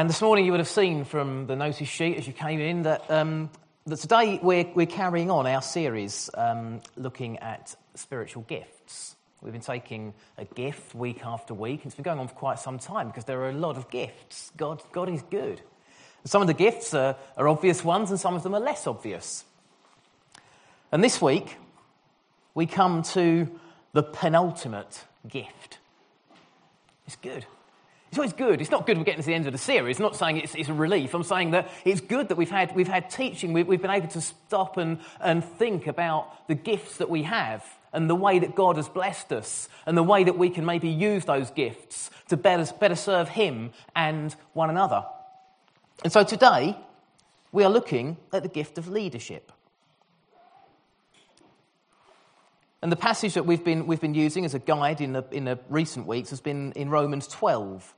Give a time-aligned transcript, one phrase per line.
[0.00, 2.84] And this morning you would have seen from the notice sheet as you came in
[2.84, 3.50] that, um,
[3.84, 9.14] that today we're, we're carrying on our series um, looking at spiritual gifts.
[9.42, 12.58] We've been taking a gift week after week, and it's been going on for quite
[12.58, 14.50] some time because there are a lot of gifts.
[14.56, 15.60] God, God is good.
[16.24, 19.44] Some of the gifts are, are obvious ones, and some of them are less obvious.
[20.90, 21.58] And this week,
[22.54, 23.48] we come to
[23.92, 25.76] the penultimate gift.
[27.06, 27.44] It's good.
[28.10, 28.60] It's always good.
[28.60, 29.98] It's not good we're getting to the end of the series.
[29.98, 31.14] I'm not saying it's, it's a relief.
[31.14, 33.52] I'm saying that it's good that we've had, we've had teaching.
[33.52, 37.64] We've, we've been able to stop and, and think about the gifts that we have
[37.92, 40.88] and the way that God has blessed us and the way that we can maybe
[40.88, 45.04] use those gifts to better, better serve Him and one another.
[46.02, 46.76] And so today,
[47.52, 49.52] we are looking at the gift of leadership.
[52.82, 55.44] And the passage that we've been, we've been using as a guide in the, in
[55.44, 57.94] the recent weeks has been in Romans 12.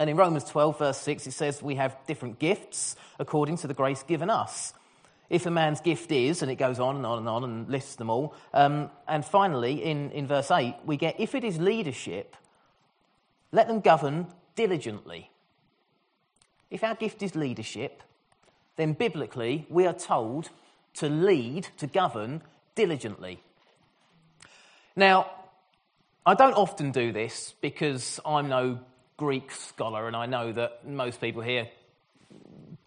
[0.00, 3.74] And in Romans 12, verse 6, it says we have different gifts according to the
[3.74, 4.72] grace given us.
[5.28, 7.96] If a man's gift is, and it goes on and on and on and lists
[7.96, 8.34] them all.
[8.54, 12.34] Um, and finally, in, in verse 8, we get if it is leadership,
[13.52, 15.30] let them govern diligently.
[16.70, 18.02] If our gift is leadership,
[18.76, 20.48] then biblically we are told
[20.94, 22.42] to lead, to govern
[22.74, 23.42] diligently.
[24.96, 25.30] Now,
[26.24, 28.78] I don't often do this because I'm no
[29.20, 31.68] Greek scholar and I know that most people here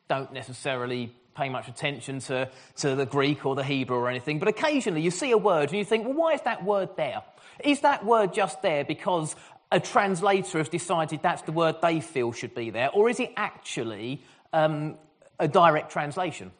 [0.08, 4.48] don't necessarily pay much attention to, to the Greek or the Hebrew or anything, but
[4.48, 7.22] occasionally you see a word and you think, well, why is that word there?
[7.64, 9.36] Is that word just there because
[9.72, 13.31] a translator has decided that's the word they feel should be there, or is it
[13.38, 14.97] actually um,
[15.38, 16.52] a direct translation?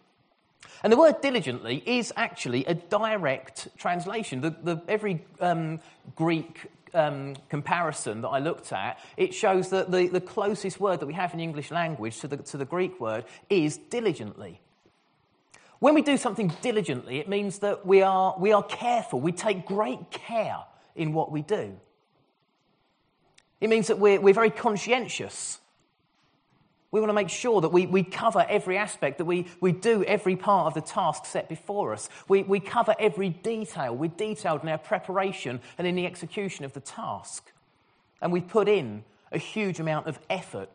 [0.84, 4.42] And the word diligently is actually a direct translation.
[4.42, 5.80] The, the, every um,
[6.16, 11.06] Greek um, comparison that I looked at, it shows that the, the closest word that
[11.06, 14.60] we have in the English language to the, to the Greek word is diligently.
[15.80, 19.20] When we do something diligently, it means that we are, we are careful.
[19.20, 20.60] We take great care
[20.96, 21.78] in what we do.
[23.60, 25.60] It means that we're, we're very conscientious
[26.94, 30.04] we want to make sure that we, we cover every aspect, that we, we do
[30.04, 32.08] every part of the task set before us.
[32.28, 33.96] We, we cover every detail.
[33.96, 37.52] We're detailed in our preparation and in the execution of the task.
[38.22, 40.70] And we put in a huge amount of effort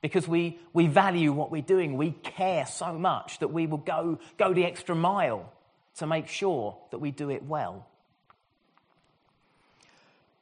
[0.00, 1.98] because we, we value what we're doing.
[1.98, 5.52] We care so much that we will go, go the extra mile
[5.96, 7.86] to make sure that we do it well.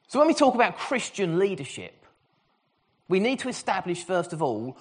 [0.07, 2.01] So, when we talk about Christian leadership,
[3.11, 4.77] we need to establish, first of all,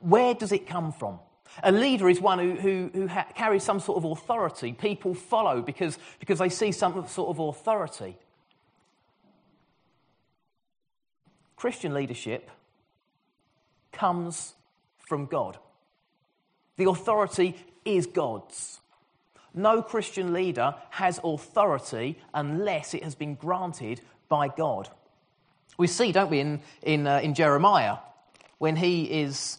[0.00, 1.18] where does it come from?
[1.62, 4.72] A leader is one who, who, who ha- carries some sort of authority.
[4.72, 8.16] People follow because, because they see some sort of authority.
[11.56, 12.50] Christian leadership
[13.92, 14.54] comes
[14.98, 15.58] from God.
[16.76, 18.80] The authority is God's.
[19.54, 24.88] No Christian leader has authority unless it has been granted by God.
[25.78, 27.98] We see, don't we, in, in, uh, in Jeremiah,
[28.58, 29.58] when he is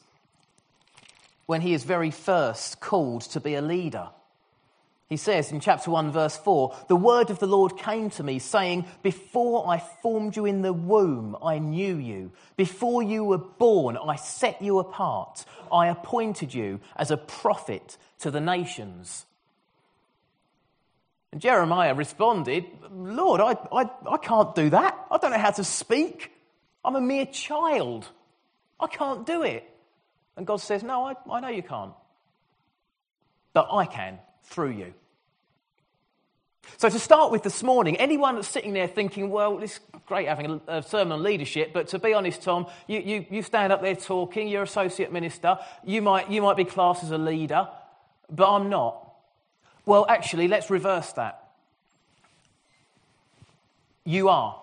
[1.45, 4.09] when he is very first called to be a leader.
[5.07, 8.39] He says in chapter 1, verse 4 The word of the Lord came to me,
[8.39, 12.31] saying, Before I formed you in the womb, I knew you.
[12.57, 15.45] Before you were born, I set you apart.
[15.71, 19.27] I appointed you as a prophet to the nations.
[21.31, 25.05] And Jeremiah responded, Lord, I, I, I can't do that.
[25.11, 26.31] I don't know how to speak.
[26.83, 28.07] I'm a mere child.
[28.79, 29.69] I can't do it.
[30.37, 31.93] And God says, No, I, I know you can't.
[33.53, 34.93] But I can through you.
[36.77, 40.59] So, to start with this morning, anyone that's sitting there thinking, well, it's great having
[40.67, 43.95] a, sermon on leadership, but to be honest, Tom, you, you, you stand up there
[43.95, 47.67] talking, you're associate minister, you might, you might be classed as a leader,
[48.29, 49.13] but I'm not.
[49.85, 51.43] Well, actually, let's reverse that.
[54.03, 54.61] You are,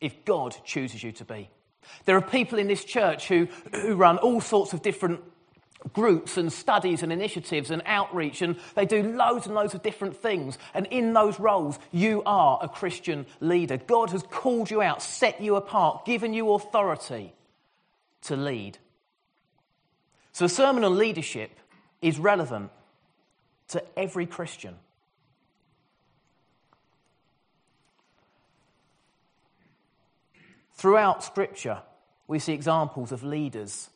[0.00, 1.48] if God chooses you to be.
[2.04, 5.20] There are people in this church who, who run all sorts of different
[5.92, 10.16] groups and studies and initiatives and outreach, and they do loads and loads of different
[10.16, 10.58] things.
[10.72, 13.76] And in those roles, you are a Christian leader.
[13.76, 17.34] God has called you out, set you apart, given you authority
[18.22, 18.78] to lead.
[20.32, 21.50] So, a sermon on leadership
[22.00, 22.70] is relevant
[23.68, 24.74] to every Christian.
[30.84, 31.80] Throughout Scripture,
[32.26, 33.88] we see examples of leaders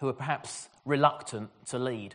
[0.00, 2.14] who are perhaps reluctant to lead.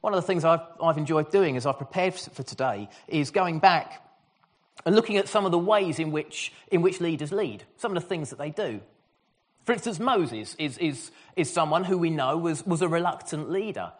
[0.00, 3.60] One of the things I've, I've enjoyed doing as I've prepared for today is going
[3.60, 4.04] back
[4.84, 8.02] and looking at some of the ways in which, in which leaders lead, some of
[8.02, 8.80] the things that they do.
[9.66, 13.92] For instance, Moses is, is, is someone who we know was, was a reluctant leader.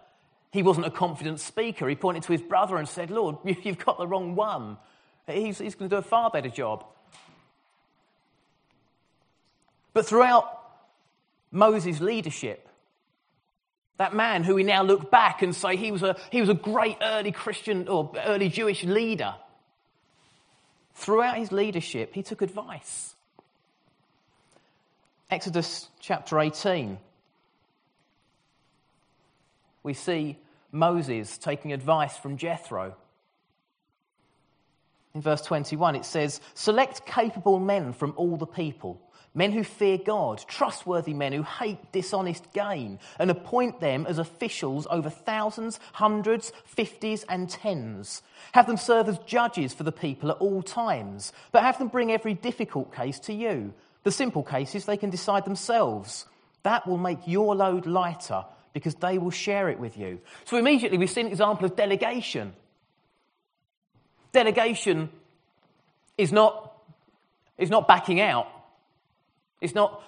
[0.50, 1.88] He wasn't a confident speaker.
[1.88, 4.76] He pointed to his brother and said, Lord, you've got the wrong one.
[5.34, 6.84] He's, he's going to do a far better job.
[9.92, 10.60] But throughout
[11.50, 12.68] Moses' leadership,
[13.96, 16.54] that man who we now look back and say he was a, he was a
[16.54, 19.34] great early Christian or early Jewish leader,
[20.94, 23.14] throughout his leadership, he took advice.
[25.30, 26.98] Exodus chapter 18,
[29.82, 30.38] we see
[30.72, 32.94] Moses taking advice from Jethro.
[35.14, 39.00] In verse 21, it says, Select capable men from all the people
[39.34, 44.86] men who fear God, trustworthy men who hate dishonest gain, and appoint them as officials
[44.90, 48.22] over thousands, hundreds, fifties, and tens.
[48.52, 52.10] Have them serve as judges for the people at all times, but have them bring
[52.10, 53.72] every difficult case to you.
[54.02, 56.26] The simple cases they can decide themselves.
[56.62, 60.20] That will make your load lighter because they will share it with you.
[60.44, 62.52] So immediately we see an example of delegation.
[64.32, 65.10] Delegation
[66.16, 66.72] is not,
[67.58, 68.48] is not backing out
[69.60, 70.02] it's not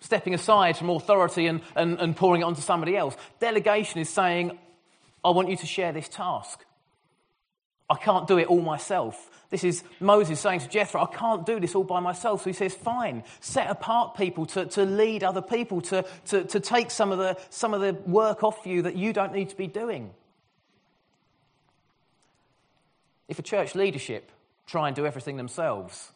[0.00, 3.16] stepping aside from authority and, and, and pouring it onto somebody else.
[3.38, 4.58] Delegation is saying,
[5.24, 6.64] I want you to share this task.
[7.88, 9.30] I can't do it all myself.
[9.50, 12.42] This is Moses saying to Jethro, I can't do this all by myself.
[12.42, 16.58] So he says, Fine, set apart people to, to lead other people, to, to, to
[16.58, 19.56] take some of, the, some of the work off you that you don't need to
[19.56, 20.10] be doing.
[23.28, 24.30] If a church leadership
[24.66, 26.10] try and do everything themselves,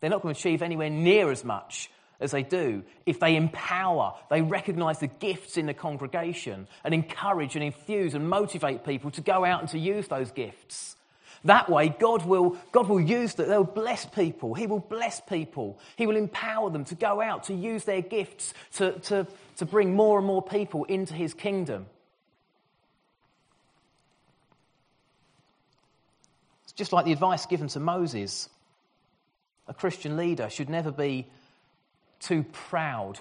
[0.00, 1.90] they're not going to achieve anywhere near as much
[2.22, 7.56] as they do if they empower, they recognize the gifts in the congregation and encourage
[7.56, 10.96] and infuse and motivate people to go out and to use those gifts.
[11.44, 13.48] That way, God will, God will use that.
[13.48, 14.54] They'll bless people.
[14.54, 15.78] He will bless people.
[15.96, 19.26] He will empower them to go out, to use their gifts, to, to,
[19.56, 21.86] to bring more and more people into His kingdom.
[26.72, 28.48] It's just like the advice given to Moses
[29.68, 31.26] a Christian leader should never be
[32.18, 33.20] too proud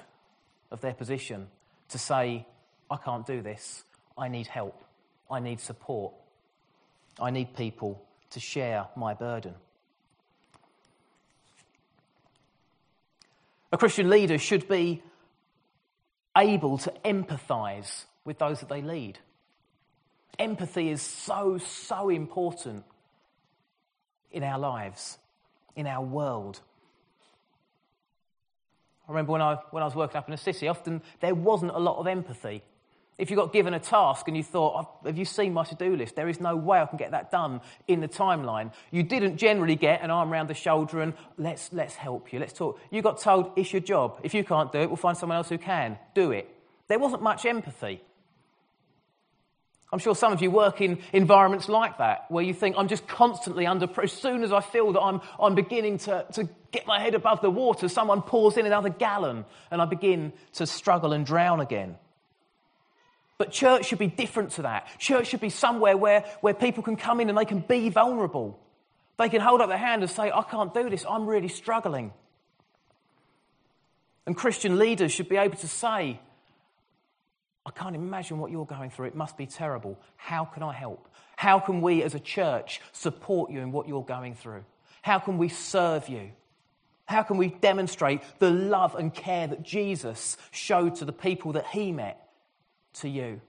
[0.71, 1.48] of their position
[1.89, 2.45] to say,
[2.89, 3.83] I can't do this.
[4.18, 4.81] I need help.
[5.30, 6.13] I need support.
[7.19, 9.53] I need people to share my burden.
[13.74, 15.03] A Christian leader should be
[16.38, 19.19] able to empathize with those that they lead.
[20.39, 22.86] Empathy is so, so important
[24.31, 25.17] in our lives
[25.75, 26.59] in our world.
[29.07, 31.71] I remember when I, when I was working up in a city, often there wasn't
[31.71, 32.63] a lot of empathy.
[33.17, 35.95] If you got given a task and you thought, have you seen my to do
[35.95, 36.15] list?
[36.15, 38.73] There is no way I can get that done in the timeline.
[38.89, 42.53] You didn't generally get an arm around the shoulder and let's, let's help you, let's
[42.53, 42.79] talk.
[42.89, 44.19] You got told, it's your job.
[44.23, 45.99] If you can't do it, we'll find someone else who can.
[46.15, 46.49] Do it.
[46.87, 48.01] There wasn't much empathy.
[49.93, 53.07] I'm sure some of you work in environments like that, where you think, I'm just
[53.07, 54.13] constantly under pressure.
[54.15, 57.41] As soon as I feel that I'm, I'm beginning to, to get my head above
[57.41, 61.97] the water, someone pours in another gallon, and I begin to struggle and drown again.
[63.38, 64.88] But church should be different to that.
[64.97, 68.57] Church should be somewhere where, where people can come in and they can be vulnerable.
[69.17, 72.13] They can hold up their hand and say, I can't do this, I'm really struggling.
[74.25, 76.19] And Christian leaders should be able to say,
[77.65, 79.08] I can't imagine what you're going through.
[79.08, 80.00] It must be terrible.
[80.15, 81.08] How can I help?
[81.36, 84.63] How can we as a church support you in what you're going through?
[85.01, 86.32] How can we serve you?
[87.06, 91.68] How can we demonstrate the love and care that Jesus showed to the people that
[91.68, 92.30] he met
[92.96, 93.41] to you?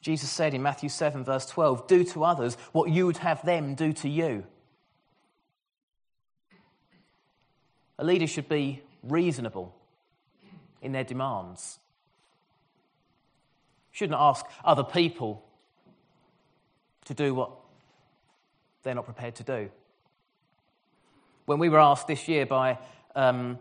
[0.00, 3.74] Jesus said in Matthew 7, verse 12, Do to others what you would have them
[3.74, 4.44] do to you.
[7.98, 9.74] A leader should be reasonable
[10.82, 11.78] in their demands.
[13.92, 15.44] Shouldn't ask other people
[17.06, 17.50] to do what
[18.82, 19.70] they're not prepared to do.
[21.46, 22.78] When we were asked this year by
[23.14, 23.58] um,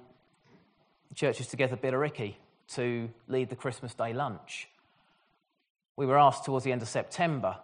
[1.13, 2.35] Churches Together Billericay
[2.69, 4.67] to lead the Christmas Day lunch,
[5.95, 7.57] we were asked towards the end of September,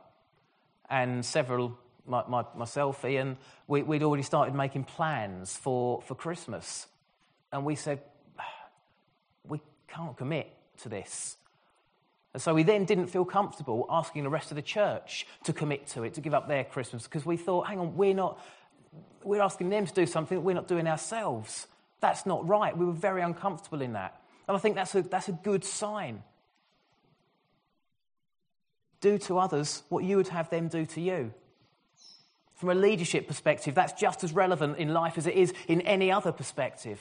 [0.89, 6.87] and several, my, my, myself, Ian, we, would already started making plans for, for Christmas.
[7.51, 7.99] And we said,
[9.93, 10.51] can't commit
[10.83, 11.37] to this.
[12.33, 15.87] And so we then didn't feel comfortable asking the rest of the church to commit
[15.87, 18.39] to it, to give up their Christmas, because we thought, hang on, we're not,
[19.23, 21.67] we're asking them to do something that we're not doing ourselves.
[21.99, 22.75] That's not right.
[22.75, 24.21] We were very uncomfortable in that.
[24.47, 26.23] And I think that's a, that's a good sign.
[29.01, 31.33] Do to others what you would have them do to you.
[32.55, 36.11] From a leadership perspective, that's just as relevant in life as it is in any
[36.11, 36.99] other perspective.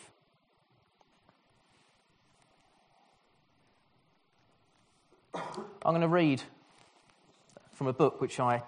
[5.83, 6.43] I'm going to read
[7.73, 8.63] from a book which I,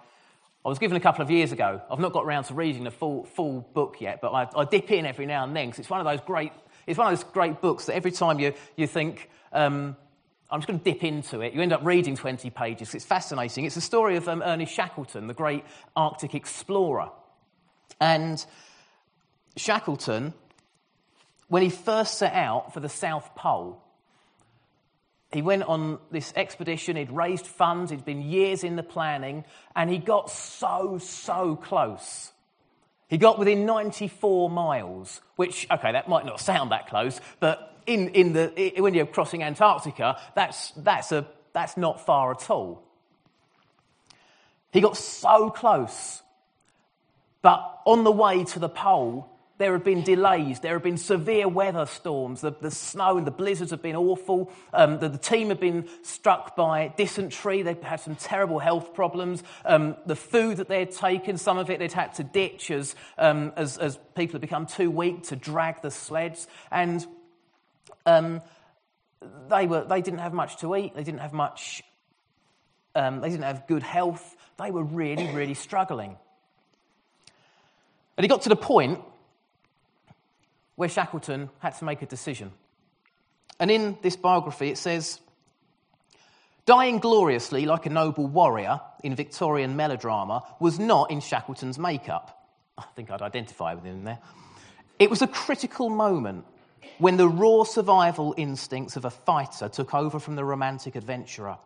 [0.65, 1.79] I was given a couple of years ago.
[1.91, 4.89] I've not got around to reading the full, full book yet, but I, I dip
[4.89, 6.51] in every now and then because it's one of those great,
[6.87, 9.95] it's one of those great books that every time you, you think, um,
[10.49, 12.95] I'm just going to dip into it, you end up reading 20 pages.
[12.95, 13.65] It's fascinating.
[13.65, 15.63] It's the story of um, Ernest Shackleton, the great
[15.95, 17.09] Arctic explorer.
[18.01, 18.43] And
[19.55, 20.33] Shackleton,
[21.47, 23.82] when he first set out for the South Pole,
[25.33, 29.43] he went on this expedition, he'd raised funds, he'd been years in the planning,
[29.75, 32.31] and he got so, so close.
[33.07, 38.09] He got within 94 miles, which, okay, that might not sound that close, but in,
[38.09, 42.83] in the, when you're crossing Antarctica, that's, that's, a, that's not far at all.
[44.71, 46.21] He got so close,
[47.41, 49.29] but on the way to the pole,
[49.63, 50.59] there have been delays.
[50.59, 52.41] There have been severe weather storms.
[52.41, 54.51] The, the snow and the blizzards have been awful.
[54.73, 57.61] Um, the, the, team have been struck by dysentery.
[57.61, 59.41] They've had some terrible health problems.
[59.63, 63.53] Um, the food that they'd taken, some of it they'd had to ditch as, um,
[63.55, 66.45] as, as, people had become too weak to drag the sleds.
[66.69, 67.07] And
[68.05, 68.41] um,
[69.47, 70.93] they, were, they didn't have much to eat.
[70.93, 71.81] They didn't have much,
[72.95, 74.35] um, they didn't have good health.
[74.61, 76.17] They were really, really struggling.
[78.17, 78.99] And he got to the point
[80.75, 82.51] where Shackleton had to make a decision.
[83.59, 85.19] And in this biography, it says,
[86.65, 92.47] Dying gloriously like a noble warrior in Victorian melodrama was not in Shackleton's makeup.
[92.77, 94.19] I think I'd identify with him there.
[94.97, 96.45] It was a critical moment
[96.99, 101.57] when the raw survival instincts of a fighter took over from the romantic adventurer.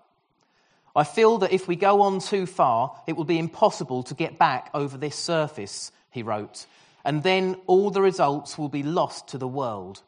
[0.96, 4.40] I feel that if we go on too far, it will be impossible to get
[4.40, 6.66] back over this surface, he wrote,
[7.08, 10.04] and then all the results will be lost to the world.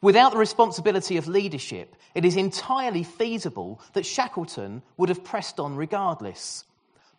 [0.00, 5.74] Without the responsibility of leadership, it is entirely feasible that Shackleton would have pressed on
[5.74, 6.62] regardless.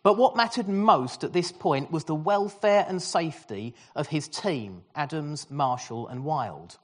[0.02, 4.82] But what mattered most at this point was the welfare and safety of his team,
[4.94, 6.78] Adams, Marshall, and Wild.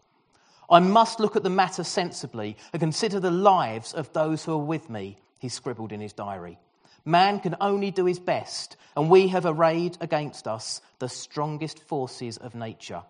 [0.68, 4.58] I must look at the matter sensibly and consider the lives of those who are
[4.58, 6.58] with me, he scribbled in his diary.
[7.04, 12.38] Man can only do his best, and we have arrayed against us the strongest forces
[12.38, 13.02] of nature.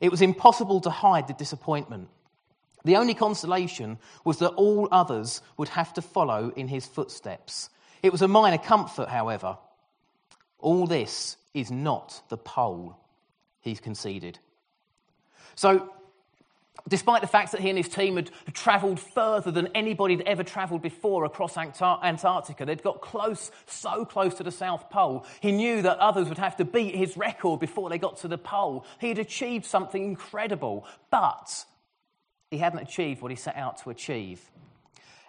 [0.00, 2.08] It was impossible to hide the disappointment.
[2.84, 7.70] The only consolation was that all others would have to follow in his footsteps.
[8.02, 9.56] It was a minor comfort, however.
[10.58, 12.98] All this is not the pole,
[13.60, 14.38] he conceded.
[15.54, 15.88] So
[16.86, 20.44] Despite the fact that he and his team had travelled further than anybody had ever
[20.44, 25.80] travelled before across Antarctica, they'd got close, so close to the South Pole, he knew
[25.80, 28.84] that others would have to beat his record before they got to the pole.
[29.00, 31.64] He had achieved something incredible, but
[32.50, 34.42] he hadn't achieved what he set out to achieve.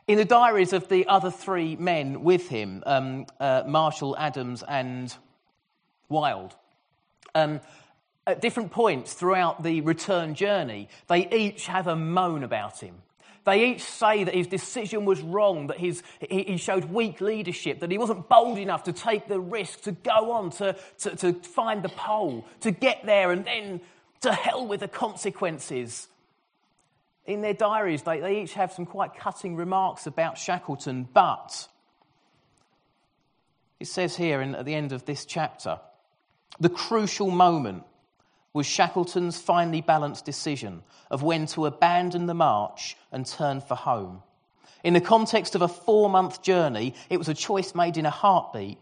[0.07, 5.15] In the diaries of the other three men with him, um, uh, Marshall, Adams, and
[6.09, 6.53] Wild,
[7.33, 7.61] um,
[8.27, 12.95] at different points throughout the return journey, they each have a moan about him.
[13.45, 17.91] They each say that his decision was wrong, that his, he showed weak leadership, that
[17.91, 21.83] he wasn't bold enough to take the risk, to go on, to, to, to find
[21.83, 23.81] the pole, to get there, and then
[24.21, 26.07] to hell with the consequences.
[27.27, 31.67] In their diaries, they, they each have some quite cutting remarks about Shackleton, but
[33.79, 35.79] it says here in, at the end of this chapter
[36.59, 37.83] the crucial moment
[38.55, 40.81] was Shackleton's finely balanced decision
[41.11, 44.23] of when to abandon the march and turn for home.
[44.81, 48.09] In the context of a four month journey, it was a choice made in a
[48.09, 48.77] heartbeat.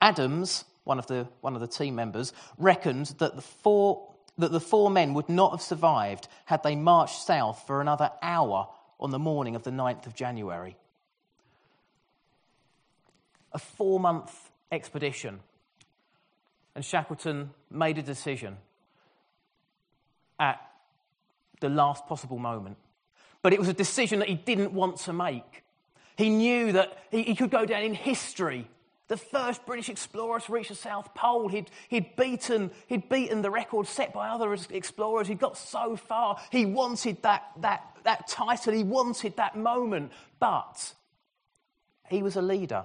[0.00, 4.60] Adams, one of the, one of the team members, reckoned that the, four, that the
[4.60, 8.66] four men would not have survived had they marched south for another hour
[8.98, 10.74] on the morning of the 9th of January.
[13.52, 14.34] A four month
[14.70, 15.40] expedition.
[16.74, 18.56] And Shackleton made a decision
[20.42, 20.60] at
[21.60, 22.76] the last possible moment.
[23.42, 25.62] But it was a decision that he didn't want to make.
[26.16, 28.68] He knew that he, he could go down in history.
[29.06, 31.48] The first British explorer to reach the South Pole.
[31.48, 35.28] He'd, he'd, beaten, he'd beaten the record set by other explorers.
[35.28, 36.38] He'd got so far.
[36.50, 38.72] He wanted that, that, that title.
[38.72, 40.10] He wanted that moment.
[40.40, 40.92] But
[42.08, 42.84] he was a leader.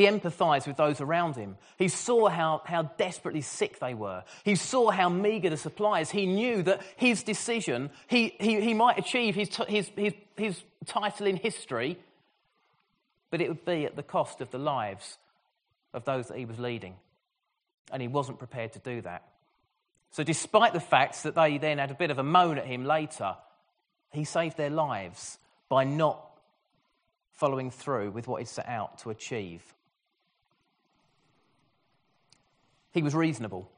[0.00, 1.58] He empathized with those around him.
[1.76, 4.24] He saw how, how desperately sick they were.
[4.44, 6.10] He saw how meager the supplies.
[6.10, 11.26] He knew that his decision, he, he, he might achieve his, his, his, his title
[11.26, 11.98] in history,
[13.30, 15.18] but it would be at the cost of the lives
[15.92, 16.94] of those that he was leading.
[17.92, 19.28] And he wasn't prepared to do that.
[20.12, 22.86] So, despite the fact that they then had a bit of a moan at him
[22.86, 23.36] later,
[24.14, 25.36] he saved their lives
[25.68, 26.26] by not
[27.34, 29.62] following through with what he set out to achieve.
[32.92, 33.70] He was reasonable,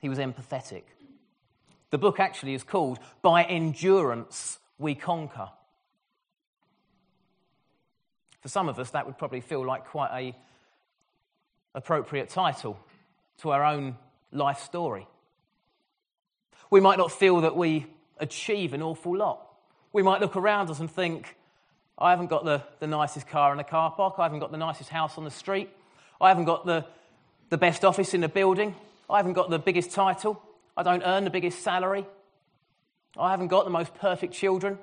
[0.00, 0.82] he was empathetic.
[1.90, 5.50] The book actually is called By Endurance We Conquer.
[8.40, 10.36] For some of us, that would probably feel like quite a
[11.74, 12.78] appropriate title
[13.38, 13.96] to our own
[14.32, 15.06] life story.
[16.70, 17.86] We might not feel that we
[18.18, 19.46] achieve an awful lot.
[19.92, 21.36] We might look around us and think,
[21.98, 24.14] I haven't got the, the nicest car in the car park.
[24.18, 25.68] I haven't got the nicest house on the street.
[26.20, 26.86] I haven't got the,
[27.50, 28.74] the best office in the building.
[29.08, 30.40] I haven't got the biggest title.
[30.76, 32.06] I don't earn the biggest salary.
[33.18, 34.78] I haven't got the most perfect children.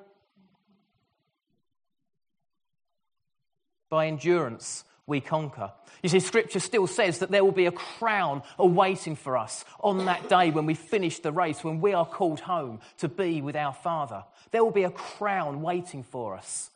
[3.89, 5.71] By endurance, we conquer.
[6.03, 10.05] You see, Scripture still says that there will be a crown awaiting for us on
[10.05, 13.55] that day when we finish the race, when we are called home to be with
[13.55, 14.25] our Father.
[14.51, 16.69] There will be a crown waiting for us.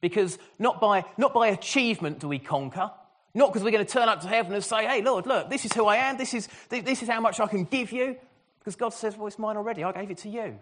[0.00, 2.92] Because not by, not by achievement do we conquer,
[3.34, 5.64] not because we're going to turn up to heaven and say, hey, Lord, look, this
[5.64, 8.16] is who I am, this is, this is how much I can give you.
[8.58, 10.58] Because God says, well, it's mine already, I gave it to you.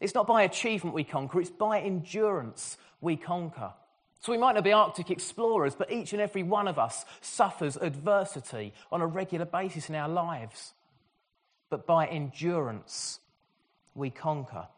[0.00, 3.72] It's not by achievement we conquer, it's by endurance we conquer.
[4.20, 7.76] So we might not be Arctic explorers, but each and every one of us suffers
[7.76, 10.72] adversity on a regular basis in our lives.
[11.68, 13.20] But by endurance,
[13.94, 14.68] we conquer.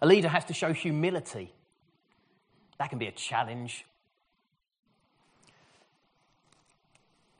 [0.00, 1.53] A leader has to show humility.
[2.78, 3.84] That can be a challenge.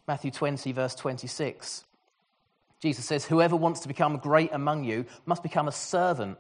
[0.07, 1.85] Matthew 20, verse 26.
[2.81, 6.39] Jesus says, Whoever wants to become great among you must become a servant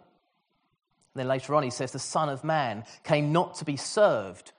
[1.14, 4.52] and then later on, he says, The Son of Man came not to be served,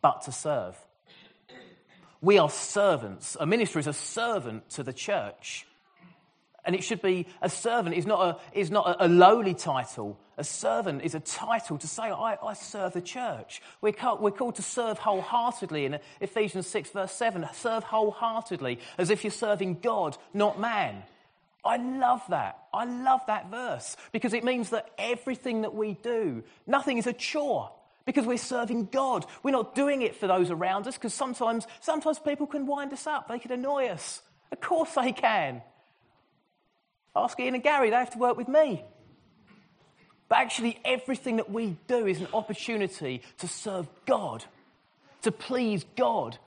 [0.00, 0.76] but to serve.
[2.22, 3.36] We are servants.
[3.38, 5.66] A minister is a servant to the church.
[6.68, 10.20] And it should be a servant is not a, is not a, a lowly title.
[10.36, 13.62] A servant is a title to say, I, I serve the church.
[13.80, 17.48] We're called, we're called to serve wholeheartedly in Ephesians 6, verse 7.
[17.54, 21.04] Serve wholeheartedly as if you're serving God, not man.
[21.64, 22.58] I love that.
[22.74, 27.14] I love that verse because it means that everything that we do, nothing is a
[27.14, 27.72] chore
[28.04, 29.24] because we're serving God.
[29.42, 33.06] We're not doing it for those around us because sometimes, sometimes people can wind us
[33.06, 34.20] up, they can annoy us.
[34.52, 35.62] Of course they can.
[37.14, 38.84] Ask Ian and Gary, they have to work with me.
[40.28, 44.44] But actually, everything that we do is an opportunity to serve God,
[45.22, 46.38] to please God,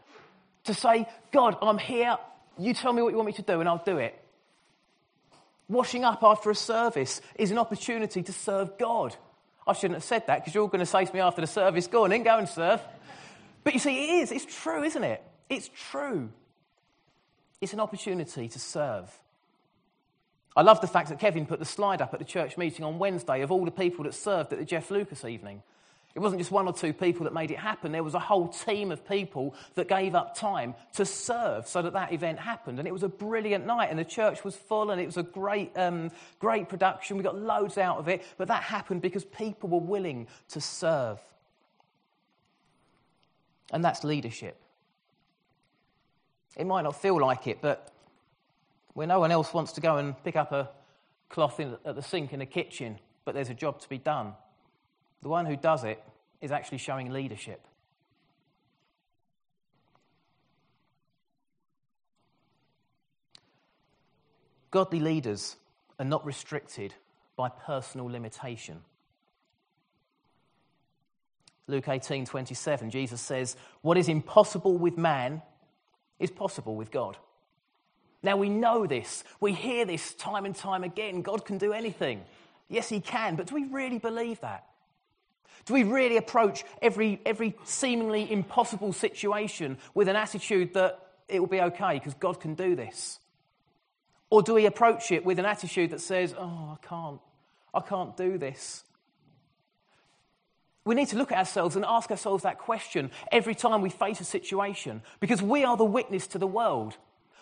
[0.65, 2.17] to say, God, I'm here.
[2.57, 4.17] You tell me what you want me to do, and I'll do it.
[5.67, 9.15] Washing up after a service is an opportunity to serve God.
[9.65, 11.47] I shouldn't have said that because you're all going to say to me after the
[11.47, 12.81] service, go on in, go and serve.
[13.63, 14.31] But you see, it is.
[14.31, 15.23] It's true, isn't it?
[15.49, 16.29] It's true.
[17.61, 19.09] It's an opportunity to serve.
[20.55, 22.99] I love the fact that Kevin put the slide up at the church meeting on
[22.99, 25.63] Wednesday of all the people that served at the Jeff Lucas evening.
[26.13, 27.93] It wasn't just one or two people that made it happen.
[27.93, 31.93] There was a whole team of people that gave up time to serve so that
[31.93, 32.79] that event happened.
[32.79, 35.23] And it was a brilliant night, and the church was full, and it was a
[35.23, 37.15] great, um, great production.
[37.15, 41.19] We got loads out of it, but that happened because people were willing to serve.
[43.71, 44.57] And that's leadership.
[46.57, 47.89] It might not feel like it, but
[48.93, 50.69] where no one else wants to go and pick up a
[51.29, 54.33] cloth in, at the sink in the kitchen, but there's a job to be done
[55.21, 56.03] the one who does it
[56.41, 57.65] is actually showing leadership.
[64.71, 65.57] Godly leaders
[65.99, 66.93] are not restricted
[67.35, 68.81] by personal limitation.
[71.67, 75.41] Luke 18 27, Jesus says, What is impossible with man
[76.19, 77.17] is possible with God.
[78.23, 79.23] Now we know this.
[79.39, 81.21] We hear this time and time again.
[81.21, 82.21] God can do anything.
[82.69, 84.65] Yes, He can, but do we really believe that?
[85.65, 91.47] Do we really approach every, every seemingly impossible situation with an attitude that it will
[91.47, 93.19] be okay because God can do this?
[94.29, 97.19] Or do we approach it with an attitude that says, oh, I can't,
[97.73, 98.83] I can't do this?
[100.83, 104.19] We need to look at ourselves and ask ourselves that question every time we face
[104.19, 106.97] a situation because we are the witness to the world.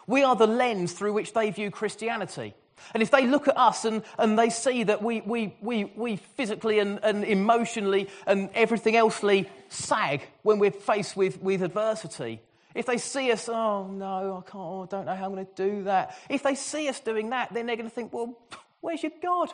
[0.09, 2.55] We are the lens through which they view Christianity.
[2.95, 6.15] And if they look at us and, and they see that we, we, we, we
[6.15, 12.41] physically and, and emotionally and everything elsely sag when we're faced with, with adversity,
[12.73, 15.45] if they see us, oh no, I can't, oh, I don't know how I'm going
[15.45, 16.17] to do that.
[16.27, 18.35] If they see us doing that, then they're going to think, well,
[18.81, 19.53] where's your God?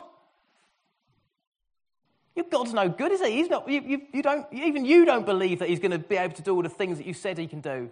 [2.34, 3.32] Your God's no good, is he?
[3.32, 6.16] He's not, you, you, you don't, even you don't believe that he's going to be
[6.16, 7.90] able to do all the things that you said he can do.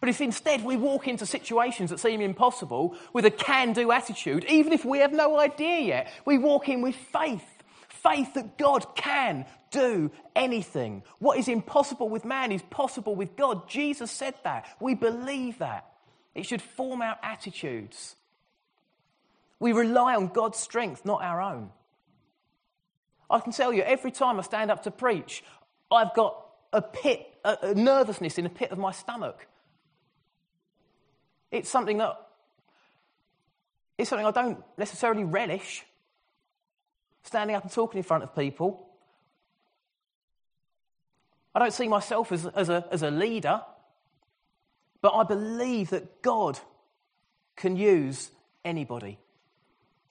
[0.00, 4.44] But if instead we walk into situations that seem impossible with a can do attitude,
[4.48, 7.44] even if we have no idea yet, we walk in with faith.
[7.88, 11.02] Faith that God can do anything.
[11.18, 13.68] What is impossible with man is possible with God.
[13.68, 14.66] Jesus said that.
[14.80, 15.86] We believe that.
[16.34, 18.14] It should form our attitudes.
[19.58, 21.70] We rely on God's strength, not our own.
[23.28, 25.42] I can tell you, every time I stand up to preach,
[25.90, 29.46] I've got a pit, a, nervousness in the pit of my stomach.
[31.50, 32.16] It's something that
[33.98, 35.84] it's something I don't necessarily relish.
[37.22, 38.86] Standing up and talking in front of people.
[41.54, 43.62] I don't see myself as, as, a, as a leader,
[45.00, 46.58] but I believe that God
[47.56, 48.30] can use
[48.64, 49.18] anybody.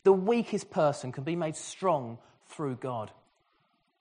[0.03, 2.17] The weakest person can be made strong
[2.47, 3.11] through God.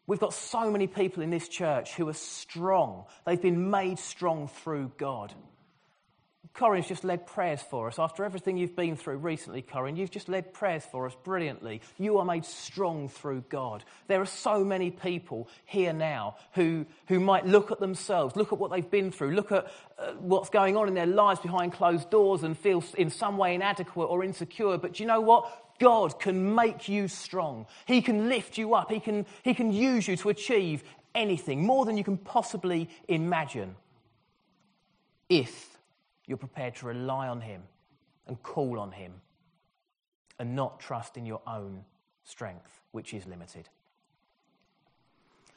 [0.06, 3.04] We've got so many people in this church who are strong.
[3.26, 5.34] They've been made strong through God.
[6.52, 7.98] Corinne's just led prayers for us.
[7.98, 11.80] After everything you've been through recently, Corinne, you've just led prayers for us brilliantly.
[11.98, 13.83] You are made strong through God.
[14.09, 18.59] There are so many people here now who, who might look at themselves, look at
[18.59, 22.11] what they've been through, look at uh, what's going on in their lives behind closed
[22.11, 24.76] doors and feel in some way inadequate or insecure.
[24.76, 25.50] But you know what?
[25.80, 27.66] God can make you strong.
[27.87, 28.92] He can lift you up.
[28.92, 33.76] He can, he can use you to achieve anything, more than you can possibly imagine,
[35.28, 35.73] if
[36.26, 37.62] you're prepared to rely on Him
[38.26, 39.12] and call on Him
[40.38, 41.84] and not trust in your own
[42.24, 43.68] strength, which is limited.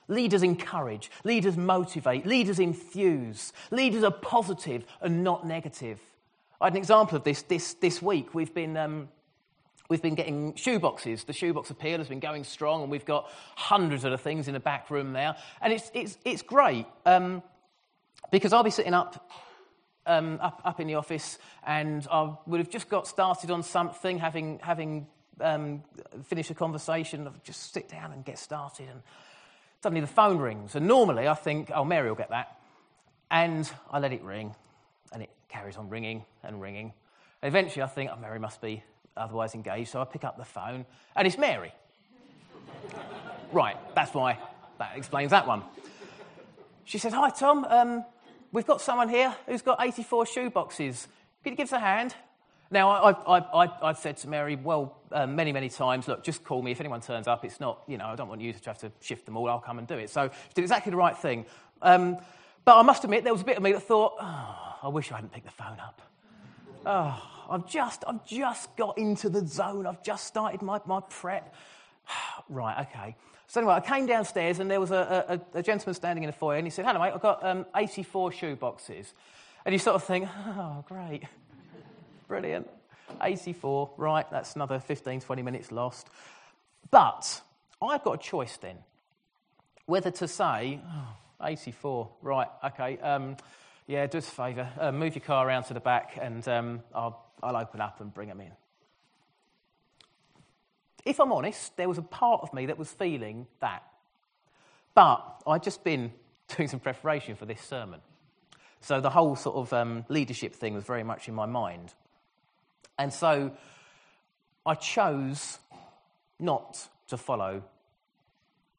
[0.08, 6.00] Leaders encourage, leaders motivate, leaders infuse, leaders are positive and not negative.
[6.62, 8.34] I had an example of this this, this week.
[8.34, 9.10] We've been um,
[9.90, 11.26] We've been getting shoeboxes.
[11.26, 14.54] The shoebox appeal has been going strong, and we've got hundreds of the things in
[14.54, 15.38] the back room now.
[15.62, 17.42] And it's, it's, it's great um,
[18.32, 19.30] because I'll be sitting up,
[20.08, 24.18] um, up, up in the office, and I would have just got started on something,
[24.18, 25.08] having, having
[25.42, 25.84] um,
[26.26, 28.90] finished a conversation, I'll just sit down and get started.
[28.90, 29.02] And
[29.84, 30.76] suddenly the phone rings.
[30.76, 32.58] And normally I think, oh, Mary will get that.
[33.30, 34.56] And I let it ring,
[35.12, 36.94] and it carries on ringing and ringing.
[37.42, 38.84] And eventually I think, oh, Mary must be
[39.16, 41.74] otherwise engaged, so I pick up the phone, and it's Mary.
[43.52, 44.38] right, that's why
[44.78, 45.64] that explains that one.
[46.86, 47.66] She said, Hi, Tom.
[47.66, 48.06] Um,
[48.52, 51.08] we've got someone here who's got 84 shoe boxes.
[51.44, 52.16] Could you give us a hand?
[52.70, 56.72] Now, I, have said to Mary, well, uh, many, many times, look, just call me.
[56.72, 58.92] If anyone turns up, it's not, you know, I don't want you to have to
[59.00, 59.50] shift them all.
[59.50, 60.10] I'll come and do it.
[60.10, 61.46] So she did exactly the right thing.
[61.82, 62.18] Um,
[62.66, 65.12] but I must admit, there was a bit of me that thought, oh, I wish
[65.14, 66.02] I hadn't picked the phone up.
[66.86, 69.88] Oh, I've just, I've just got into the zone.
[69.88, 71.56] I've just started my, my prep.
[72.50, 73.16] right, okay.
[73.48, 76.34] So anyway, I came downstairs and there was a, a, a, gentleman standing in the
[76.34, 79.14] foyer and he said, hello mate, I've got um, 84 shoe boxes.
[79.66, 81.24] And you sort of think, oh, great.
[82.28, 82.70] Brilliant.
[83.22, 86.10] 84, right, that's another 15, 20 minutes lost.
[86.92, 87.42] But
[87.82, 88.78] I've got a choice then
[89.86, 93.38] whether to say, oh, 84, right, okay, um,
[93.88, 96.84] yeah, do us a favour, uh, move your car around to the back and um,
[96.94, 98.52] I'll I'll open up and bring them in.
[101.06, 103.84] If I'm honest, there was a part of me that was feeling that.
[104.94, 106.12] But I'd just been
[106.56, 108.02] doing some preparation for this sermon.
[108.82, 111.94] So the whole sort of um, leadership thing was very much in my mind.
[112.98, 113.52] And so
[114.66, 115.60] I chose
[116.40, 117.64] not to follow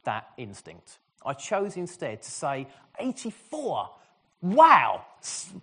[0.04, 0.98] that instinct.
[1.24, 2.66] I chose instead to say,
[2.98, 3.90] 84,
[4.40, 5.04] Wow,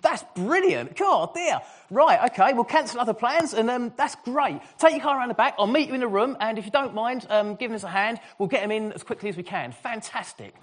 [0.02, 0.98] that's brilliant.
[0.98, 1.62] God, dear.
[1.90, 4.60] Right, okay, we'll cancel other plans, and um, that's great.
[4.78, 5.56] Take your car around the back.
[5.58, 7.90] I'll meet you in the room, and if you don't mind um, giving us a
[7.90, 9.72] hand, we'll get them in as quickly as we can.
[9.72, 10.54] Fantastic.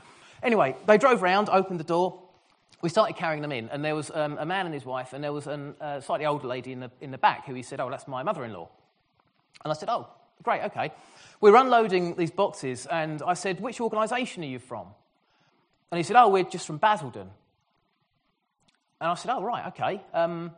[0.43, 2.21] Anyway, they drove round, opened the door.
[2.83, 5.25] We started carrying them in, and there was um, a man and his wife, and
[5.25, 7.81] there was a uh, slightly older lady in the, in the back who he said,
[7.81, 8.69] Oh, that's my mother in law.
[9.65, 10.09] And I said, Oh,
[10.43, 10.93] great, okay.
[11.41, 14.89] We're unloading these boxes, and I said, Which organisation are you from?
[15.91, 17.31] And he said, Oh, we're just from Basildon.
[19.03, 20.01] And I said, oh, right, okay.
[20.15, 20.53] Um,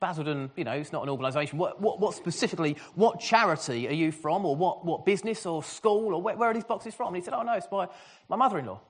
[0.00, 1.56] Basildon, you know, it's not an organisation.
[1.56, 6.14] What, what, what, specifically, what charity are you from, or what, what business or school,
[6.14, 7.08] or where, where, are these boxes from?
[7.08, 7.86] And he said, oh, no, it's by
[8.28, 8.80] my mother in law.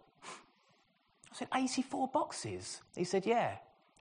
[1.31, 2.81] I said, 84 boxes?
[2.97, 3.57] He said, yeah.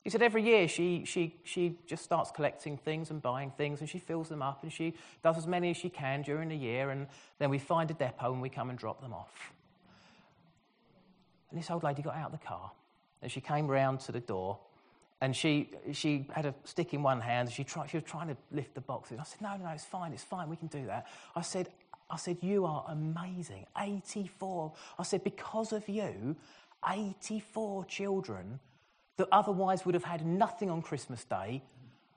[0.05, 3.89] He said, every year she, she, she just starts collecting things and buying things, and
[3.89, 6.89] she fills them up, and she does as many as she can during the year,
[6.89, 9.51] and then we find a depot and we come and drop them off.
[11.51, 12.71] And this old lady got out of the car
[13.25, 14.59] and she came round to the door
[15.19, 17.51] and she, she had a stick in one hand.
[17.51, 19.17] She, tried, she was trying to lift the boxes.
[19.19, 21.07] I said, No, no, it's fine, it's fine, we can do that.
[21.35, 21.69] I said,
[22.07, 23.65] I said, You are amazing.
[23.75, 24.73] 84.
[24.99, 26.35] I said, Because of you,
[26.87, 28.59] 84 children
[29.17, 31.63] that otherwise would have had nothing on Christmas Day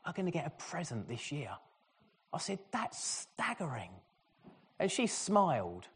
[0.04, 1.52] are going to get a present this year.
[2.34, 3.92] I said, That's staggering.
[4.78, 5.88] And she smiled.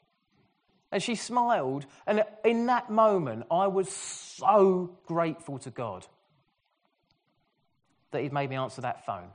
[0.92, 1.86] And she smiled.
[2.06, 6.06] And in that moment, I was so grateful to God
[8.10, 9.30] that He'd made me answer that phone,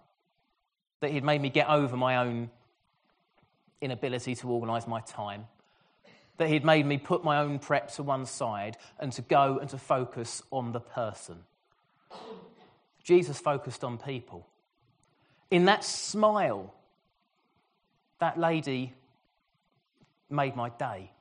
[1.02, 2.52] that He'd made me get over my own
[3.82, 5.48] inability to organise my time,
[6.38, 9.68] that He'd made me put my own prep to one side and to go and
[9.72, 11.38] to focus on the person.
[13.04, 14.48] Jesus focused on people.
[15.50, 16.74] In that smile,
[18.20, 18.94] that lady
[20.30, 21.12] made my day.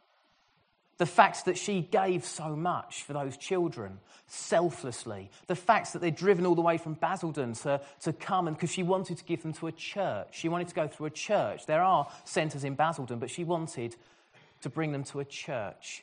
[0.99, 5.31] The fact that she gave so much for those children selflessly.
[5.47, 8.71] The fact that they'd driven all the way from Basildon to, to come and because
[8.71, 10.29] she wanted to give them to a church.
[10.33, 11.67] She wanted to go through a church.
[11.67, 13.95] There are centres in Basildon, but she wanted
[14.63, 16.03] to bring them to a church.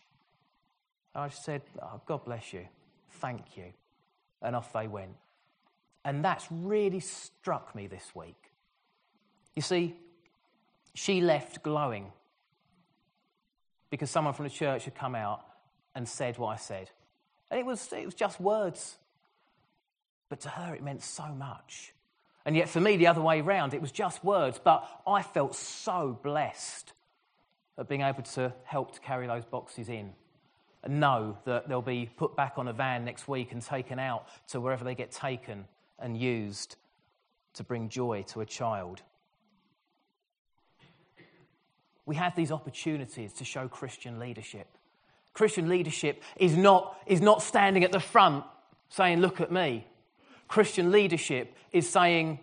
[1.15, 2.65] I just said, oh, God bless you.
[3.19, 3.65] Thank you.
[4.41, 5.15] And off they went.
[6.05, 8.35] And that's really struck me this week.
[9.55, 9.95] You see,
[10.93, 12.11] she left glowing
[13.93, 15.45] because someone from the church had come out
[15.93, 16.89] and said what I said.
[17.51, 18.97] And it was, it was just words.
[20.29, 21.93] But to her, it meant so much.
[22.43, 24.59] And yet, for me, the other way around, it was just words.
[24.63, 26.91] But I felt so blessed
[27.77, 30.13] at being able to help to carry those boxes in
[30.81, 34.27] and know that they'll be put back on a van next week and taken out
[34.47, 35.65] to wherever they get taken
[35.99, 36.77] and used
[37.53, 39.03] to bring joy to a child.
[42.05, 44.67] We have these opportunities to show Christian leadership.
[45.33, 48.45] Christian leadership is not, is not standing at the front
[48.89, 49.87] saying, Look at me.
[50.47, 52.39] Christian leadership is saying,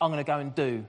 [0.00, 0.86] I'm going to go and do.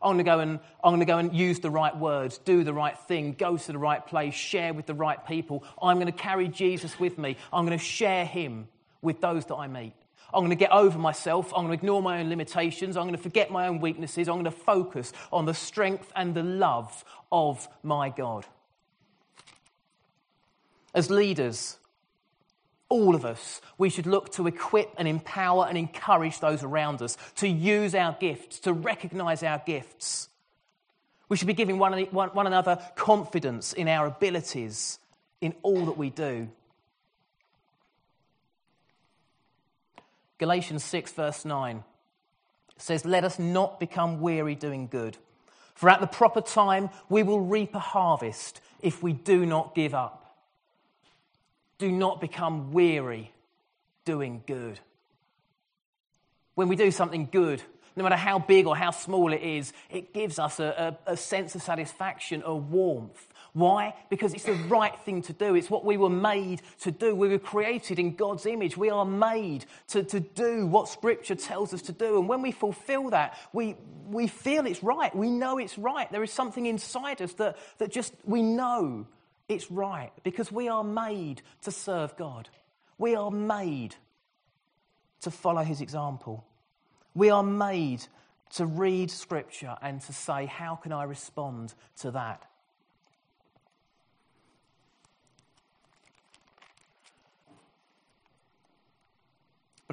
[0.00, 2.62] I'm going to go and I'm going to go and use the right words, do
[2.62, 5.64] the right thing, go to the right place, share with the right people.
[5.80, 7.36] I'm going to carry Jesus with me.
[7.52, 8.68] I'm going to share him
[9.00, 9.94] with those that I meet.
[10.34, 11.52] I'm going to get over myself.
[11.54, 12.96] I'm going to ignore my own limitations.
[12.96, 14.28] I'm going to forget my own weaknesses.
[14.28, 18.44] I'm going to focus on the strength and the love of my God.
[20.94, 21.78] As leaders,
[22.88, 27.16] all of us, we should look to equip and empower and encourage those around us
[27.36, 30.28] to use our gifts, to recognize our gifts.
[31.28, 34.98] We should be giving one, one another confidence in our abilities
[35.40, 36.48] in all that we do.
[40.38, 41.84] Galatians 6, verse 9
[42.76, 45.16] says, Let us not become weary doing good,
[45.74, 49.94] for at the proper time we will reap a harvest if we do not give
[49.94, 50.36] up.
[51.78, 53.32] Do not become weary
[54.04, 54.80] doing good.
[56.54, 57.62] When we do something good,
[57.96, 61.16] no matter how big or how small it is, it gives us a, a, a
[61.16, 63.94] sense of satisfaction, a warmth, why?
[64.10, 65.54] Because it's the right thing to do.
[65.54, 67.14] It's what we were made to do.
[67.14, 68.76] We were created in God's image.
[68.76, 72.18] We are made to, to do what Scripture tells us to do.
[72.18, 73.76] And when we fulfill that, we,
[74.08, 75.14] we feel it's right.
[75.14, 76.10] We know it's right.
[76.10, 79.06] There is something inside us that, that just we know
[79.48, 82.48] it's right because we are made to serve God.
[82.98, 83.94] We are made
[85.20, 86.44] to follow His example.
[87.14, 88.04] We are made
[88.54, 92.48] to read Scripture and to say, How can I respond to that?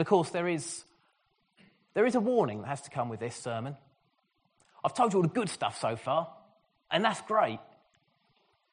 [0.02, 0.84] But of course, there is,
[1.94, 3.78] there is a warning that has to come with this sermon.
[4.84, 6.28] I've told you all the good stuff so far,
[6.90, 7.60] and that's great.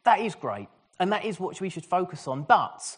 [0.05, 2.45] That is great, and that is what we should focus on.
[2.45, 2.97] But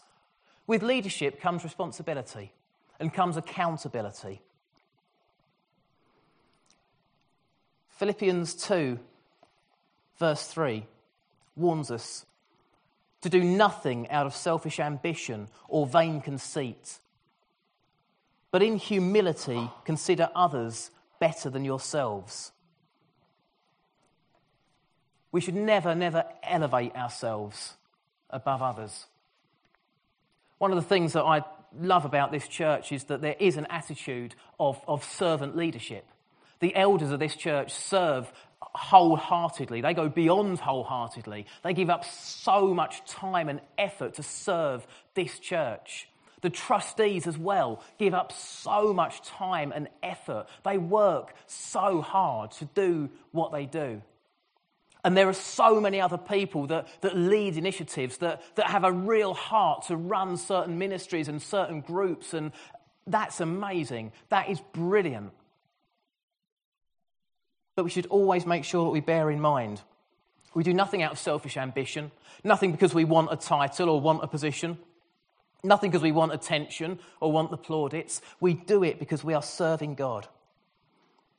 [0.65, 2.53] with leadership comes responsibility
[3.01, 4.39] and comes accountability.
[7.89, 8.97] Philippians 2,
[10.19, 10.85] verse 3,
[11.57, 12.25] warns us
[13.23, 16.99] to do nothing out of selfish ambition or vain conceit
[18.51, 22.51] but in humility consider others better than yourselves.
[25.31, 27.75] We should never, never elevate ourselves
[28.29, 29.05] above others.
[30.57, 31.43] One of the things that I
[31.79, 36.05] love about this church is that there is an attitude of, of servant leadership.
[36.59, 39.81] The elders of this church serve wholeheartedly.
[39.81, 41.45] They go beyond wholeheartedly.
[41.63, 44.85] They give up so much time and effort to serve
[45.15, 46.07] this church.
[46.41, 50.47] The trustees as well give up so much time and effort.
[50.63, 54.01] They work so hard to do what they do.
[55.03, 58.91] And there are so many other people that, that lead initiatives that, that have a
[58.91, 62.33] real heart to run certain ministries and certain groups.
[62.33, 62.51] And
[63.07, 64.11] that's amazing.
[64.29, 65.31] That is brilliant.
[67.75, 69.81] But we should always make sure that we bear in mind
[70.53, 72.11] We do nothing out of selfish ambition,
[72.43, 74.77] nothing because we want a title or want a position,
[75.63, 78.21] nothing because we want attention or want the plaudits.
[78.39, 80.27] We do it because we are serving God.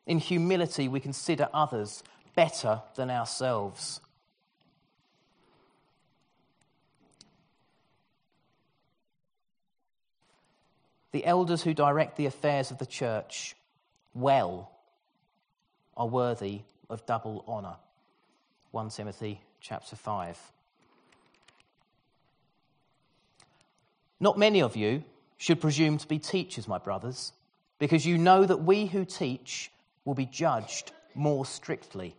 [0.07, 2.03] In humility, we consider others
[2.35, 4.01] better than ourselves.
[11.13, 13.55] The elders who direct the affairs of the church
[14.15, 14.71] well
[15.97, 17.77] are worthy of double honour.
[18.71, 20.39] 1 Timothy chapter 5.
[24.23, 25.03] Not many of you
[25.37, 27.33] should presume to be teachers, my brothers,
[27.81, 29.73] because you know that we who teach
[30.05, 32.15] will be judged more strictly.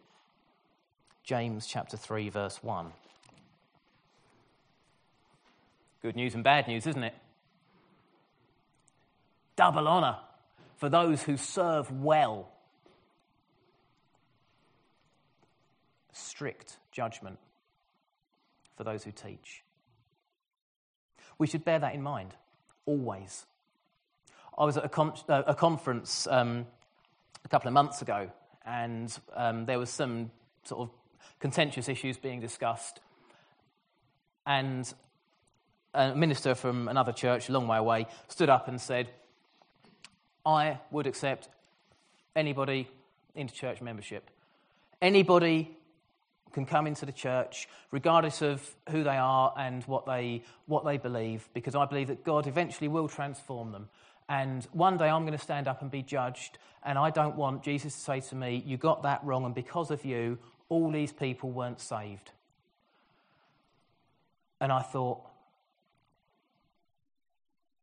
[1.23, 2.91] James chapter 3 verse 1.
[6.01, 7.15] Good news and bad news, isn't it?
[9.55, 10.17] Double honour
[10.75, 12.49] for those who serve well.
[16.11, 17.39] Strict judgment
[18.75, 19.62] for those who teach.
[21.37, 22.33] We should bear that in mind,
[22.85, 23.45] always.
[24.57, 26.67] I was at a, con- uh, a conference um,
[27.43, 28.29] a couple of months ago,
[28.65, 30.31] and um, there was some
[30.63, 30.89] sort of
[31.39, 32.99] contentious issues being discussed.
[34.45, 34.91] And
[35.93, 39.09] a minister from another church a long way away stood up and said,
[40.45, 41.49] I would accept
[42.35, 42.87] anybody
[43.35, 44.29] into church membership.
[45.01, 45.77] Anybody
[46.53, 50.97] can come into the church, regardless of who they are and what they, what they
[50.97, 53.89] believe, because I believe that God eventually will transform them.
[54.29, 57.63] And one day I'm going to stand up and be judged, and I don't want
[57.63, 60.37] Jesus to say to me, You got that wrong, and because of you,
[60.69, 62.31] all these people weren't saved.
[64.61, 65.21] And I thought,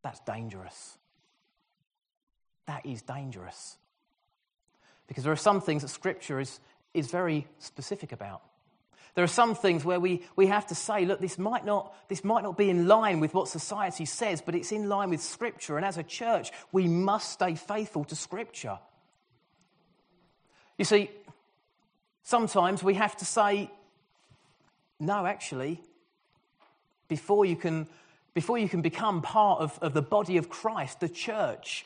[0.02, 0.96] That's dangerous.
[2.66, 3.76] That is dangerous.
[5.08, 6.60] Because there are some things that Scripture is,
[6.94, 8.42] is very specific about.
[9.14, 12.22] There are some things where we, we have to say, look, this might, not, this
[12.22, 15.76] might not be in line with what society says, but it's in line with Scripture.
[15.76, 18.78] And as a church, we must stay faithful to Scripture.
[20.78, 21.10] You see,
[22.22, 23.70] sometimes we have to say,
[25.00, 25.80] no, actually,
[27.08, 27.88] before you can,
[28.32, 31.84] before you can become part of, of the body of Christ, the church,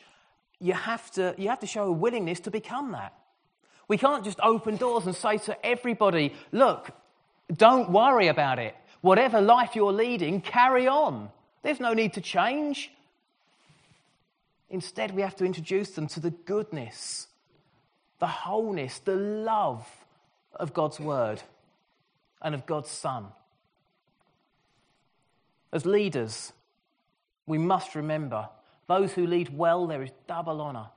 [0.59, 3.13] you have, to, you have to show a willingness to become that.
[3.87, 6.91] We can't just open doors and say to everybody, look,
[7.53, 8.75] don't worry about it.
[9.01, 11.29] Whatever life you're leading, carry on.
[11.61, 12.91] There's no need to change.
[14.69, 17.27] Instead, we have to introduce them to the goodness,
[18.19, 19.87] the wholeness, the love
[20.55, 21.41] of God's Word
[22.41, 23.27] and of God's Son.
[25.71, 26.51] As leaders,
[27.45, 28.49] we must remember
[28.87, 30.87] those who lead well, there is double honour,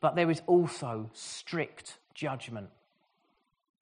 [0.00, 2.68] but there is also strict judgment.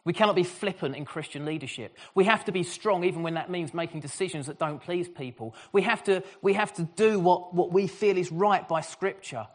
[0.08, 1.94] We cannot be flippant in Christian leadership.
[2.14, 5.54] We have to be strong even when that means making decisions that don't please people.
[5.70, 9.46] We have to, we have to do what, what we feel is right by Scripture.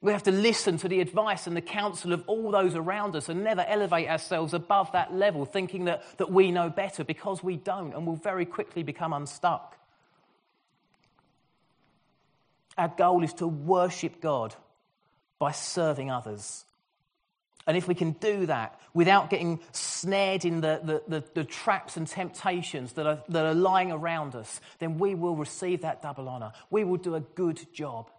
[0.00, 3.28] We have to listen to the advice and the counsel of all those around us
[3.28, 7.56] and never elevate ourselves above that level, thinking that, that we know better because we
[7.56, 9.76] don't and will very quickly become unstuck.
[12.78, 14.54] Our goal is to worship God
[15.38, 16.64] by serving others
[17.66, 21.96] and if we can do that without getting snared in the, the, the, the, traps
[21.96, 26.28] and temptations that are, that are lying around us, then we will receive that double
[26.28, 26.52] honor.
[26.70, 28.10] We will do a good job.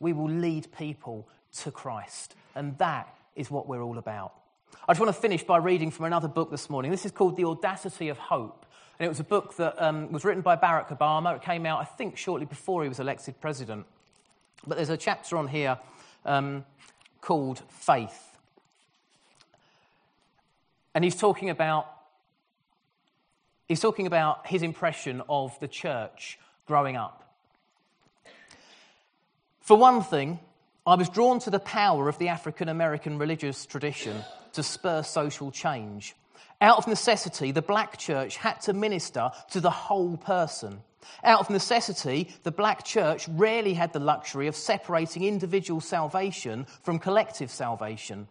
[0.00, 2.34] We will lead people to Christ.
[2.54, 4.34] And that is what we're all about.
[4.88, 6.90] I just want to finish by reading from another book this morning.
[6.90, 8.66] This is called The Audacity of Hope.
[8.98, 11.36] And it was a book that um, was written by Barack Obama.
[11.36, 13.86] It came out, I think, shortly before he was elected president.
[14.66, 15.78] But there's a chapter on here
[16.24, 16.64] um,
[17.20, 18.27] called Faith.
[20.98, 21.86] And he's talking about
[23.68, 27.36] he's talking about his impression of the church growing up.
[29.60, 30.40] For one thing,
[30.84, 35.52] I was drawn to the power of the African American religious tradition to spur social
[35.52, 36.16] change.
[36.60, 40.82] Out of necessity, the black church had to minister to the whole person.
[41.22, 46.98] Out of necessity, the black church rarely had the luxury of separating individual salvation from
[46.98, 48.26] collective salvation.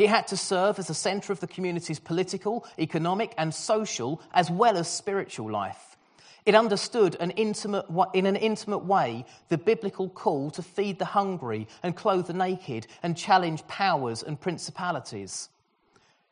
[0.00, 4.50] He had to serve as the centre of the community's political, economic, and social, as
[4.50, 5.98] well as spiritual life.
[6.46, 7.84] It understood an intimate,
[8.14, 12.86] in an intimate way the biblical call to feed the hungry and clothe the naked
[13.02, 15.50] and challenge powers and principalities.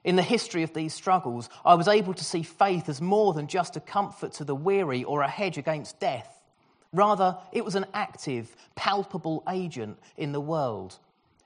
[0.03, 3.49] In the history of these struggles, I was able to see faith as more than
[3.49, 6.43] just a comfort to the weary or a hedge against death.
[6.95, 10.99] Rather, it was an active, palpable agent in the world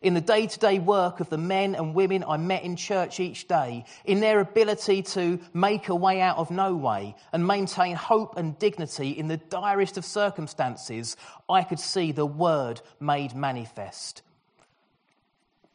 [0.02, 3.20] in the day to day work of the men and women I met in church
[3.20, 7.96] each day, in their ability to make a way out of no way and maintain
[7.96, 11.16] hope and dignity in the direst of circumstances,
[11.48, 14.22] I could see the word made manifest.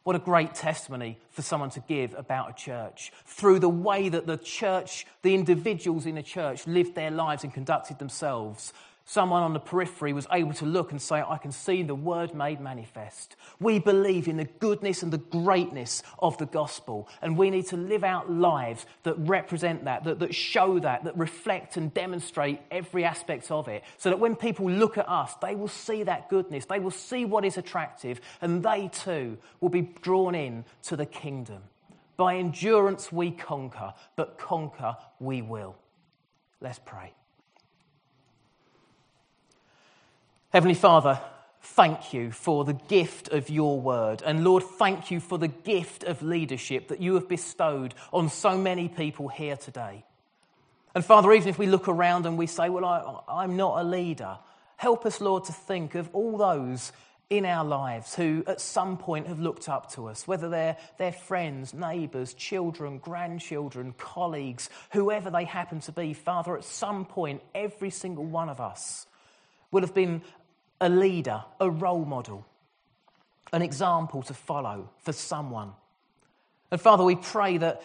[0.08, 3.12] What a great testimony for someone to give about a church.
[3.26, 7.52] Through the way that the church, the individuals in the church lived their lives and
[7.52, 8.72] conducted themselves,
[9.08, 12.34] someone on the periphery was able to look and say, I can see the word
[12.34, 13.36] made manifest.
[13.58, 17.76] We believe in the goodness and the greatness of the gospel, and we need to
[17.78, 23.04] live out lives that represent that, that, that show that, that reflect and demonstrate every
[23.04, 26.66] aspect of it, so that when people look at us, they will see that goodness,
[26.66, 31.06] they will see what is attractive, and they too will be drawn in to the
[31.06, 31.62] kingdom.
[32.18, 35.76] By endurance we conquer, but conquer we will.
[36.60, 37.14] Let's pray.
[40.50, 41.20] Heavenly Father,
[41.60, 44.22] thank you for the gift of your word.
[44.24, 48.56] And Lord, thank you for the gift of leadership that you have bestowed on so
[48.56, 50.06] many people here today.
[50.94, 53.84] And Father, even if we look around and we say, Well, I, am not a
[53.84, 54.38] leader,
[54.78, 56.92] help us, Lord, to think of all those
[57.28, 61.12] in our lives who at some point have looked up to us, whether they're, they're
[61.12, 66.14] friends, neighbours, children, grandchildren, colleagues, whoever they happen to be.
[66.14, 69.06] Father, at some point, every single one of us
[69.70, 70.22] will have been
[70.80, 72.46] a leader, a role model,
[73.52, 75.72] an example to follow for someone.
[76.70, 77.82] And Father, we pray that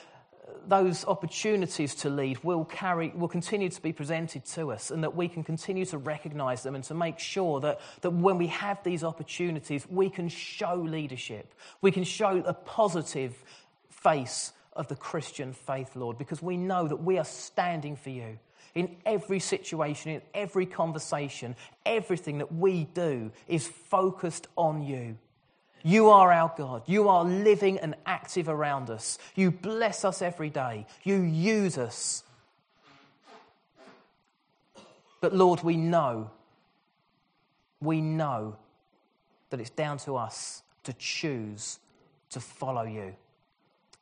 [0.68, 5.16] those opportunities to lead will carry will continue to be presented to us and that
[5.16, 8.82] we can continue to recognize them and to make sure that, that when we have
[8.84, 13.44] these opportunities we can show leadership we can show a positive
[13.89, 18.38] face of the christian faith lord because we know that we are standing for you
[18.76, 21.55] in every situation, in every conversation,
[21.86, 25.17] everything that we do is focused on you.
[25.84, 26.84] You are our God.
[26.86, 29.19] You are living and active around us.
[29.36, 30.88] You bless us every day.
[31.03, 32.24] You use us.
[35.19, 36.32] But Lord, we know,
[37.82, 38.55] we know
[39.49, 41.80] that it's down to us to choose
[42.32, 43.15] to follow you.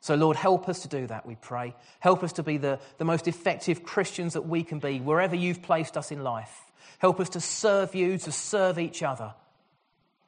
[0.01, 1.75] So, Lord, help us to do that, we pray.
[1.99, 5.61] Help us to be the, the most effective Christians that we can be wherever you've
[5.61, 6.71] placed us in life.
[6.97, 9.33] Help us to serve you, to serve each other,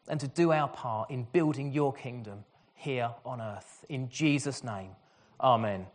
[0.07, 2.45] and to do our part in building your kingdom
[2.75, 3.83] here on earth.
[3.89, 4.91] In Jesus' name,
[5.41, 5.87] amen.